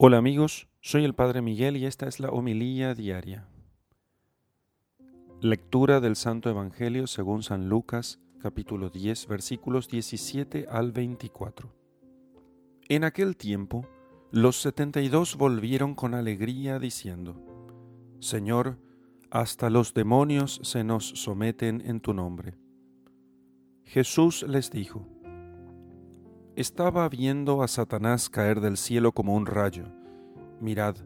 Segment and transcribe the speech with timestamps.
[0.00, 3.48] Hola amigos, soy el Padre Miguel y esta es la homilía diaria.
[5.40, 11.74] Lectura del Santo Evangelio según San Lucas, capítulo 10, versículos 17 al 24.
[12.88, 13.88] En aquel tiempo,
[14.30, 17.34] los setenta y dos volvieron con alegría diciendo,
[18.20, 18.78] Señor,
[19.32, 22.54] hasta los demonios se nos someten en tu nombre.
[23.82, 25.08] Jesús les dijo,
[26.60, 29.84] estaba viendo a Satanás caer del cielo como un rayo.
[30.60, 30.96] Mirad,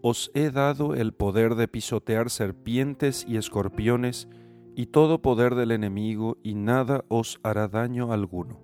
[0.00, 4.28] os he dado el poder de pisotear serpientes y escorpiones
[4.76, 8.60] y todo poder del enemigo, y nada os hará daño alguno.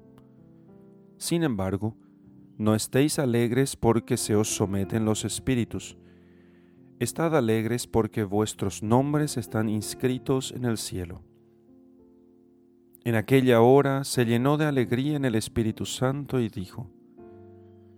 [1.17, 1.97] Sin embargo,
[2.57, 5.97] no estéis alegres porque se os someten los espíritus.
[7.01, 11.25] Estad alegres porque vuestros nombres están inscritos en el cielo.
[13.05, 16.89] En aquella hora se llenó de alegría en el Espíritu Santo y dijo,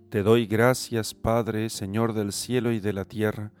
[0.09, 3.51] Te doy gracias, Padre, Señor del cielo y de la tierra,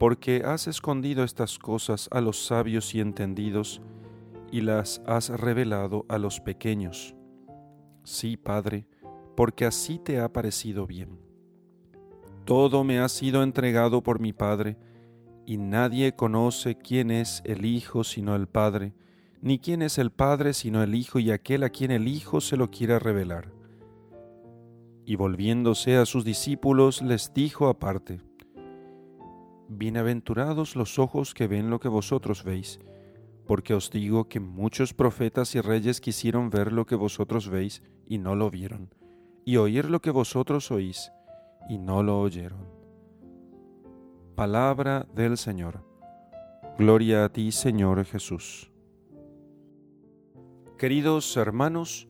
[0.00, 3.82] porque has escondido estas cosas a los sabios y entendidos,
[4.50, 7.14] y las has revelado a los pequeños.
[8.02, 8.88] Sí, Padre,
[9.36, 11.20] porque así te ha parecido bien.
[12.44, 14.76] Todo me ha sido entregado por mi Padre,
[15.46, 18.92] y nadie conoce quién es el Hijo sino el Padre,
[19.44, 22.56] ni quién es el Padre sino el Hijo y aquel a quien el Hijo se
[22.56, 23.52] lo quiera revelar.
[25.04, 28.22] Y volviéndose a sus discípulos les dijo aparte,
[29.68, 32.80] Bienaventurados los ojos que ven lo que vosotros veis,
[33.46, 38.16] porque os digo que muchos profetas y reyes quisieron ver lo que vosotros veis y
[38.16, 38.94] no lo vieron,
[39.44, 41.12] y oír lo que vosotros oís
[41.68, 42.66] y no lo oyeron.
[44.36, 45.84] Palabra del Señor.
[46.78, 48.73] Gloria a ti, Señor Jesús.
[50.84, 52.08] Queridos hermanos,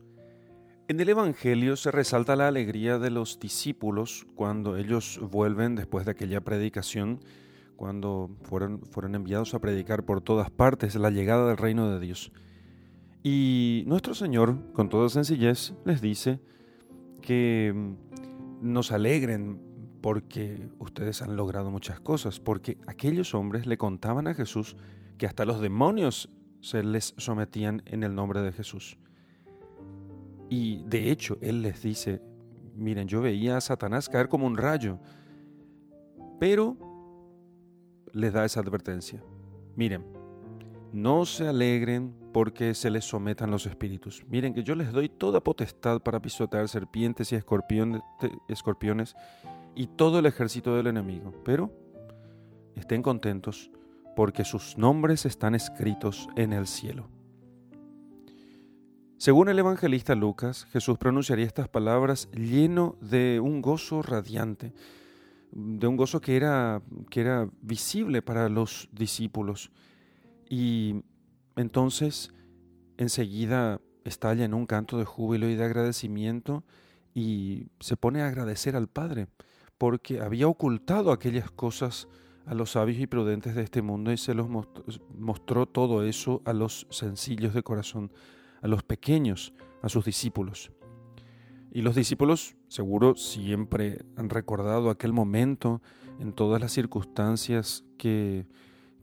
[0.89, 6.11] en el Evangelio se resalta la alegría de los discípulos cuando ellos vuelven después de
[6.11, 7.21] aquella predicación,
[7.77, 12.33] cuando fueron, fueron enviados a predicar por todas partes la llegada del reino de Dios.
[13.23, 16.41] Y nuestro Señor, con toda sencillez, les dice
[17.21, 17.73] que
[18.59, 19.57] nos alegren
[20.01, 24.75] porque ustedes han logrado muchas cosas, porque aquellos hombres le contaban a Jesús
[25.17, 26.29] que hasta los demonios
[26.65, 28.97] se les sometían en el nombre de Jesús.
[30.49, 32.23] Y de hecho, Él les dice,
[32.75, 34.97] miren, yo veía a Satanás caer como un rayo,
[36.39, 36.75] pero
[38.13, 39.21] les da esa advertencia.
[39.75, 40.05] Miren,
[40.91, 44.25] no se alegren porque se les sometan los espíritus.
[44.27, 49.15] Miren que yo les doy toda potestad para pisotear serpientes y escorpiones,
[49.75, 51.69] y todo el ejército del enemigo, pero
[52.75, 53.69] estén contentos
[54.15, 57.09] porque sus nombres están escritos en el cielo.
[59.17, 64.73] Según el evangelista Lucas, Jesús pronunciaría estas palabras lleno de un gozo radiante,
[65.51, 69.71] de un gozo que era, que era visible para los discípulos.
[70.49, 71.03] Y
[71.55, 72.33] entonces
[72.97, 76.63] enseguida estalla en un canto de júbilo y de agradecimiento
[77.13, 79.27] y se pone a agradecer al Padre
[79.77, 82.07] porque había ocultado aquellas cosas
[82.45, 84.47] a los sabios y prudentes de este mundo y se los
[85.17, 88.11] mostró todo eso a los sencillos de corazón,
[88.61, 90.71] a los pequeños, a sus discípulos.
[91.71, 95.81] Y los discípulos seguro siempre han recordado aquel momento
[96.19, 98.45] en todas las circunstancias que,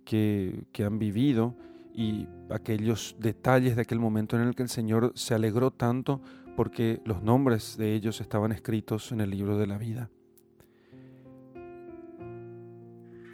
[0.05, 1.55] que, que han vivido
[1.95, 6.23] y aquellos detalles de aquel momento en el que el Señor se alegró tanto
[6.57, 10.11] porque los nombres de ellos estaban escritos en el libro de la vida.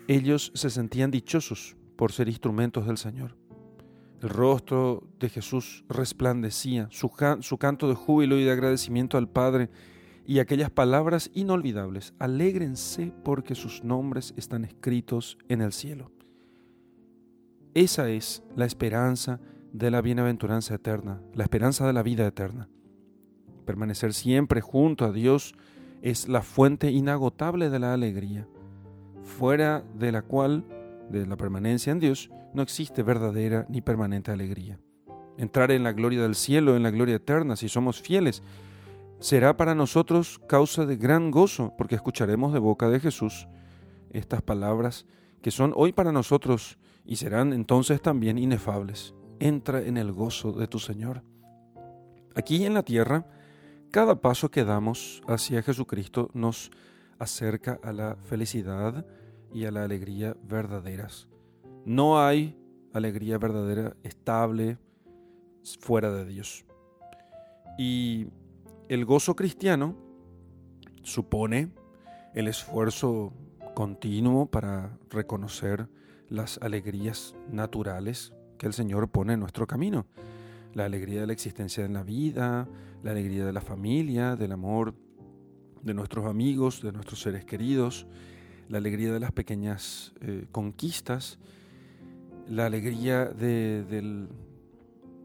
[0.08, 3.36] Ellos se sentían dichosos por ser instrumentos del Señor.
[4.22, 9.68] El rostro de Jesús resplandecía, su, canto de júbilo y de agradecimiento al Padre
[10.26, 16.10] y aquellas palabras inolvidables, alégrense porque sus nombres están escritos en el cielo.
[17.74, 19.40] Esa es la esperanza
[19.74, 22.70] de la bienaventuranza eterna, la esperanza de la vida eterna.
[23.66, 25.54] Permanecer siempre junto a Dios
[26.00, 28.48] es la fuente inagotable de la alegría
[29.28, 30.64] fuera de la cual,
[31.10, 34.80] de la permanencia en Dios, no existe verdadera ni permanente alegría.
[35.36, 38.42] Entrar en la gloria del cielo, en la gloria eterna, si somos fieles,
[39.20, 43.46] será para nosotros causa de gran gozo, porque escucharemos de boca de Jesús
[44.10, 45.06] estas palabras
[45.42, 49.14] que son hoy para nosotros y serán entonces también inefables.
[49.38, 51.22] Entra en el gozo de tu Señor.
[52.34, 53.26] Aquí en la tierra,
[53.90, 56.70] cada paso que damos hacia Jesucristo nos
[57.18, 59.06] acerca a la felicidad
[59.52, 61.28] y a la alegría verdaderas.
[61.84, 62.56] No hay
[62.92, 64.78] alegría verdadera estable
[65.80, 66.64] fuera de Dios.
[67.78, 68.28] Y
[68.88, 69.96] el gozo cristiano
[71.02, 71.70] supone
[72.34, 73.32] el esfuerzo
[73.74, 75.88] continuo para reconocer
[76.28, 80.06] las alegrías naturales que el Señor pone en nuestro camino.
[80.74, 82.68] La alegría de la existencia en la vida,
[83.02, 84.94] la alegría de la familia, del amor
[85.82, 88.06] de nuestros amigos, de nuestros seres queridos,
[88.68, 91.38] la alegría de las pequeñas eh, conquistas,
[92.46, 94.28] la alegría del,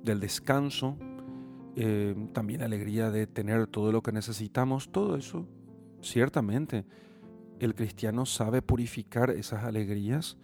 [0.04, 0.98] descanso,
[1.75, 5.48] eh, también la alegría de tener todo lo que necesitamos, todo eso,
[6.01, 6.86] ciertamente,
[7.60, 10.38] el cristiano sabe purificar esas alegrías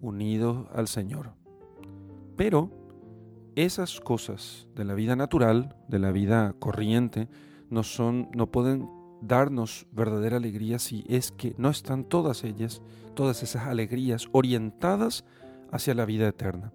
[0.00, 1.34] unidos al Señor.
[2.36, 2.70] Pero
[3.54, 7.28] esas cosas de la vida natural, de la vida corriente,
[7.70, 8.88] no, son, no pueden
[9.20, 12.82] darnos verdadera alegría si es que no están todas ellas,
[13.14, 15.24] todas esas alegrías orientadas
[15.70, 16.72] hacia la vida eterna.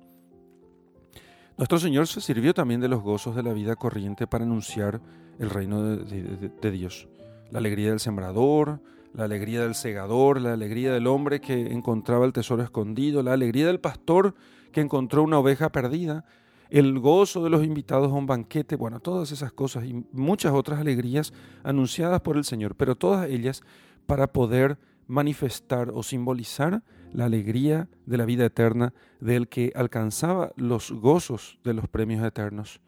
[1.57, 5.01] Nuestro Señor se sirvió también de los gozos de la vida corriente para anunciar
[5.39, 7.09] el reino de, Dios.
[7.51, 8.81] La alegría del sembrador,
[9.13, 13.67] la alegría del segador, la alegría del hombre que encontraba el tesoro escondido, la alegría
[13.67, 14.35] del pastor
[14.71, 16.23] que encontró una oveja perdida,
[16.69, 20.79] el gozo de los invitados a un banquete, bueno, todas esas cosas y muchas otras
[20.79, 21.33] alegrías
[21.63, 23.61] anunciadas por el Señor, pero todas ellas
[24.05, 24.77] para poder
[25.07, 31.73] manifestar o simbolizar la alegría de la vida eterna del que alcanzaba los gozos de
[31.73, 32.81] los premios eternos.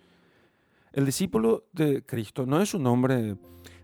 [0.93, 3.37] El discípulo de Cristo no es un hombre,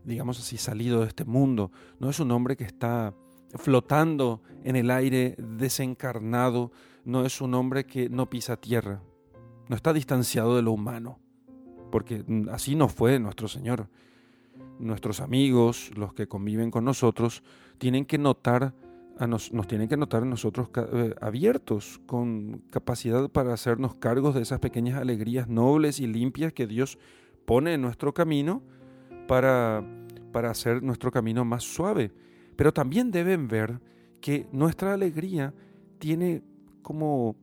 [0.03, 3.15] digamos así, salido de este mundo, no es un hombre que está
[3.55, 6.71] flotando en el aire desencarnado,
[7.05, 9.01] no es un hombre que no pisa tierra,
[9.67, 11.19] no está distanciado de lo humano,
[11.91, 13.89] porque así no fue nuestro Señor.
[14.79, 17.43] Nuestros amigos, los que conviven con nosotros,
[17.77, 18.73] tienen que notar
[19.25, 24.43] nos, nos, tienen que notar a nosotros eh, abiertos, con capacidad para hacernos cargos de
[24.43, 26.99] esas pequeñas alegrías nobles y limpias que Dios
[27.45, 28.61] pone en nuestro camino
[29.27, 29.83] para,
[30.31, 32.11] para hacer nuestro camino más suave.
[32.55, 33.79] Pero también deben ver
[34.21, 35.53] que nuestra alegría
[35.97, 36.43] tiene
[36.83, 37.35] como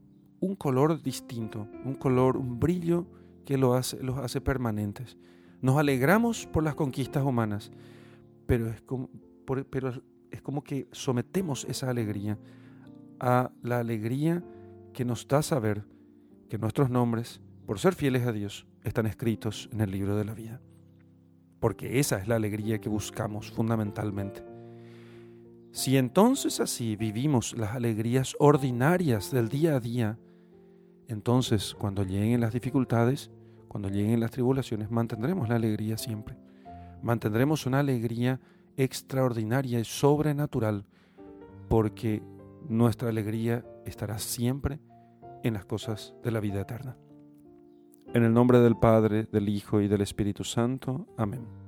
[0.45, 3.07] un color distinto, un color, un brillo
[3.47, 5.17] que lo hace, los hace permanentes.
[5.63, 7.73] Nos alegramos por las conquistas humanas,
[8.47, 9.09] pero es como,
[9.71, 12.39] pero es como que sometemos esa alegría
[13.19, 14.45] a la alegría
[14.93, 15.87] que nos da saber
[16.51, 20.35] que nuestros nombres, por ser fieles a Dios, están escritos en el libro de la
[20.35, 20.61] vida.
[21.59, 24.45] Porque esa es la alegría que buscamos fundamentalmente.
[25.73, 30.19] Si entonces así vivimos las alegrías ordinarias del día a día,
[31.09, 33.31] entonces cuando lleguen las dificultades,
[33.69, 36.37] cuando lleguen las tribulaciones, mantendremos la alegría siempre.
[37.03, 38.41] Mantendremos una alegría
[38.77, 40.87] extraordinaria y sobrenatural,
[41.69, 42.23] porque
[42.69, 44.81] nuestra alegría estará siempre
[45.43, 46.97] en las cosas de la vida eterna.
[48.15, 51.07] En el nombre del Padre, del Hijo y del Espíritu Santo.
[51.17, 51.64] Amén.